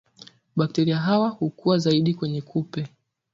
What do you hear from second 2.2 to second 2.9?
kupe